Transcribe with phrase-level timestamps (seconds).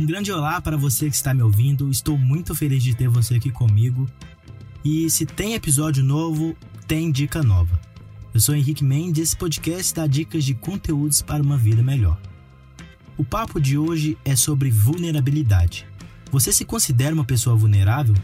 [0.00, 1.90] Um grande olá para você que está me ouvindo.
[1.90, 4.08] Estou muito feliz de ter você aqui comigo.
[4.82, 6.56] E se tem episódio novo,
[6.88, 7.78] tem dica nova.
[8.32, 12.18] Eu sou Henrique Mendes e esse podcast dá dicas de conteúdos para uma vida melhor.
[13.18, 15.86] O papo de hoje é sobre vulnerabilidade.
[16.32, 18.14] Você se considera uma pessoa vulnerável?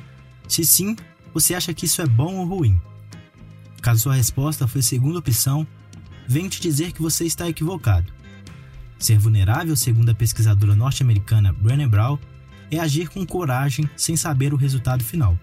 [0.48, 0.96] Se sim,
[1.34, 2.80] você acha que isso é bom ou ruim?
[3.82, 5.66] Caso sua resposta foi segunda opção,
[6.26, 8.15] venho te dizer que você está equivocado.
[8.98, 12.18] Ser vulnerável, segundo a pesquisadora norte-americana Brené Brown,
[12.70, 15.38] é agir com coragem sem saber o resultado final.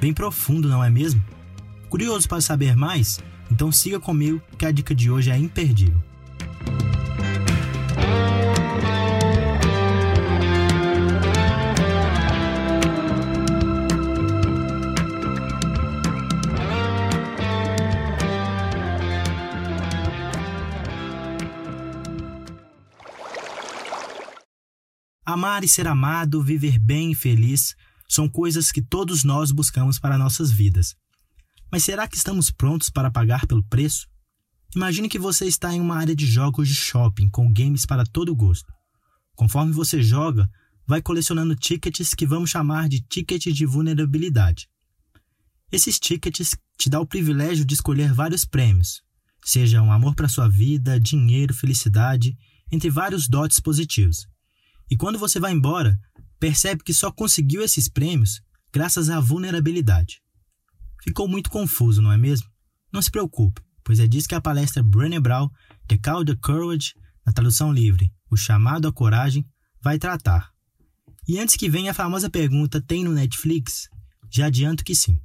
[0.00, 1.22] Bem profundo, não é mesmo?
[1.88, 3.20] Curioso para saber mais?
[3.50, 6.02] Então siga comigo que a dica de hoje é imperdível.
[25.28, 27.74] Amar e ser amado, viver bem e feliz
[28.08, 30.94] são coisas que todos nós buscamos para nossas vidas.
[31.70, 34.06] Mas será que estamos prontos para pagar pelo preço?
[34.76, 38.36] Imagine que você está em uma área de jogos de shopping com games para todo
[38.36, 38.72] gosto.
[39.34, 40.48] Conforme você joga,
[40.86, 44.68] vai colecionando tickets que vamos chamar de tickets de vulnerabilidade.
[45.72, 49.02] Esses tickets te dão o privilégio de escolher vários prêmios,
[49.44, 52.36] seja um amor para sua vida, dinheiro, felicidade,
[52.70, 54.28] entre vários dotes positivos.
[54.90, 55.98] E quando você vai embora,
[56.38, 58.40] percebe que só conseguiu esses prêmios
[58.72, 60.20] graças à vulnerabilidade.
[61.02, 62.48] Ficou muito confuso, não é mesmo?
[62.92, 65.48] Não se preocupe, pois é disso que a palestra Brené Brown,
[65.88, 69.46] The Call to Courage, na tradução livre, O Chamado à Coragem,
[69.82, 70.50] vai tratar.
[71.28, 73.88] E antes que venha a famosa pergunta, tem no Netflix?
[74.30, 75.20] Já adianto que sim.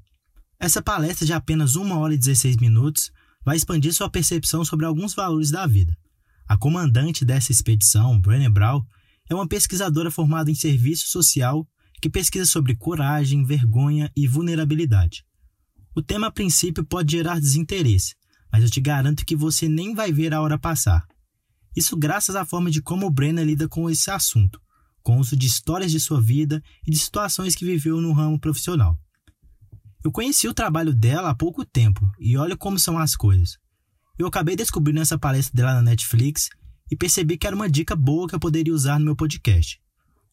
[0.60, 3.12] Essa palestra de apenas 1 hora e 16 minutos
[3.44, 5.96] vai expandir sua percepção sobre alguns valores da vida.
[6.48, 8.84] A comandante dessa expedição, Brené Brown,
[9.32, 11.66] é uma pesquisadora formada em serviço social
[12.02, 15.24] que pesquisa sobre coragem, vergonha e vulnerabilidade.
[15.96, 18.16] O tema a princípio pode gerar desinteresse,
[18.52, 21.08] mas eu te garanto que você nem vai ver a hora passar.
[21.74, 24.60] Isso graças à forma de como Brenna lida com esse assunto,
[25.02, 28.38] com o uso de histórias de sua vida e de situações que viveu no ramo
[28.38, 29.00] profissional.
[30.04, 33.58] Eu conheci o trabalho dela há pouco tempo e olha como são as coisas.
[34.20, 36.50] Eu acabei descobrindo essa palestra dela na Netflix
[36.92, 39.80] e percebi que era uma dica boa que eu poderia usar no meu podcast.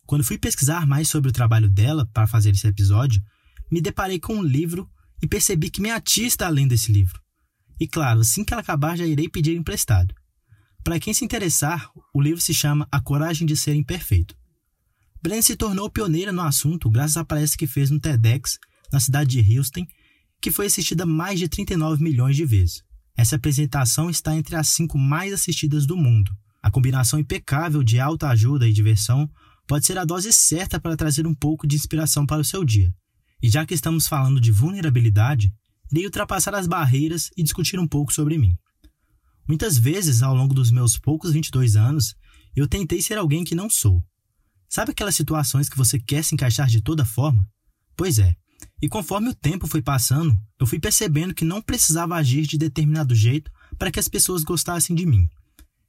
[0.04, 3.22] Quando fui pesquisar mais sobre o trabalho dela para fazer esse episódio,
[3.70, 4.90] me deparei com um livro
[5.22, 7.20] e percebi que minha tia está lendo esse livro.
[7.78, 10.12] E claro, assim que ela acabar, já irei pedir emprestado.
[10.82, 14.36] Para quem se interessar, o livro se chama A Coragem de Ser Imperfeito.
[15.22, 18.58] Bren se tornou pioneira no assunto graças à palestra que fez no TEDx,
[18.92, 19.86] na cidade de Houston,
[20.40, 22.82] que foi assistida mais de 39 milhões de vezes.
[23.16, 26.32] Essa apresentação está entre as cinco mais assistidas do mundo
[26.62, 29.30] a combinação impecável de alta ajuda e diversão
[29.66, 32.92] pode ser a dose certa para trazer um pouco de inspiração para o seu dia.
[33.42, 35.52] E já que estamos falando de vulnerabilidade,
[35.92, 38.56] irei ultrapassar as barreiras e discutir um pouco sobre mim.
[39.46, 42.14] Muitas vezes, ao longo dos meus poucos 22 anos,
[42.54, 44.02] eu tentei ser alguém que não sou.
[44.68, 47.48] Sabe aquelas situações que você quer se encaixar de toda forma?
[47.96, 48.34] Pois é.
[48.82, 53.14] E conforme o tempo foi passando, eu fui percebendo que não precisava agir de determinado
[53.14, 55.28] jeito para que as pessoas gostassem de mim.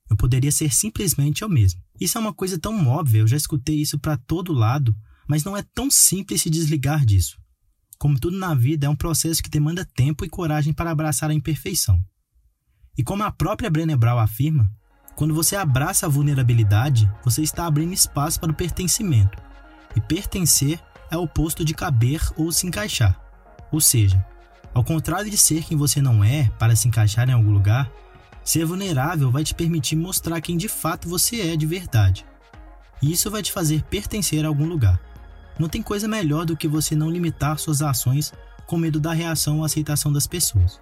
[0.09, 1.81] Eu poderia ser simplesmente eu mesmo.
[1.99, 4.95] Isso é uma coisa tão óbvia, eu já escutei isso para todo lado,
[5.27, 7.37] mas não é tão simples se desligar disso.
[7.99, 11.33] Como tudo na vida, é um processo que demanda tempo e coragem para abraçar a
[11.33, 12.03] imperfeição.
[12.97, 14.71] E como a própria Brené Brown afirma,
[15.15, 19.37] quando você abraça a vulnerabilidade, você está abrindo espaço para o pertencimento.
[19.95, 20.79] E pertencer
[21.11, 23.19] é o oposto de caber ou se encaixar.
[23.71, 24.25] Ou seja,
[24.73, 27.91] ao contrário de ser quem você não é para se encaixar em algum lugar,
[28.43, 32.25] Ser vulnerável vai te permitir mostrar quem de fato você é de verdade.
[33.01, 34.99] E isso vai te fazer pertencer a algum lugar.
[35.57, 38.33] Não tem coisa melhor do que você não limitar suas ações
[38.65, 40.79] com medo da reação ou aceitação das pessoas.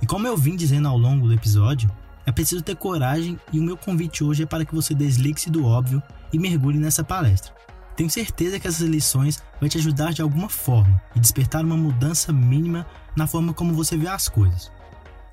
[0.00, 1.90] E como eu vim dizendo ao longo do episódio,
[2.24, 5.64] é preciso ter coragem e o meu convite hoje é para que você desligue-se do
[5.64, 6.02] óbvio
[6.32, 7.52] e mergulhe nessa palestra.
[7.96, 12.32] Tenho certeza que essas lições vão te ajudar de alguma forma e despertar uma mudança
[12.32, 12.86] mínima
[13.16, 14.70] na forma como você vê as coisas.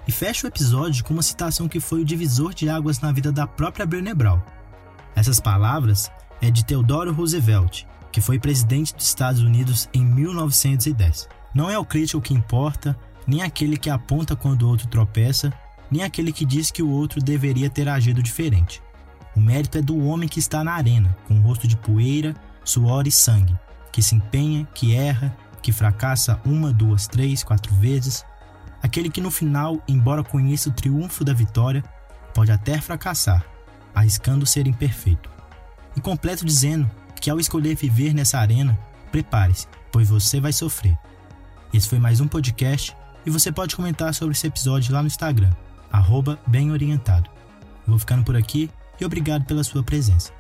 [0.08, 3.30] E fecha o episódio com uma citação que foi o divisor de águas na vida
[3.30, 4.40] da própria Brené Brown.
[5.14, 6.10] Essas palavras
[6.42, 11.28] é de Theodore Roosevelt, que foi presidente dos Estados Unidos em 1910.
[11.54, 15.52] Não é o crítico que importa, nem aquele que aponta quando o outro tropeça,
[15.92, 18.82] nem aquele que diz que o outro deveria ter agido diferente.
[19.36, 22.34] O mérito é do homem que está na arena, com o rosto de poeira,
[22.64, 23.58] suor e sangue,
[23.92, 28.24] que se empenha, que erra, que fracassa uma, duas, três, quatro vezes,
[28.88, 31.84] Aquele que no final, embora conheça o triunfo da vitória,
[32.34, 33.46] pode até fracassar,
[33.94, 35.30] arriscando ser imperfeito.
[35.94, 36.90] E completo dizendo
[37.20, 38.80] que ao escolher viver nessa arena,
[39.12, 40.98] prepare-se, pois você vai sofrer.
[41.74, 42.96] Esse foi mais um podcast
[43.26, 45.52] e você pode comentar sobre esse episódio lá no Instagram,
[45.92, 47.30] arroba bem orientado.
[47.86, 50.32] Vou ficando por aqui e obrigado pela sua presença.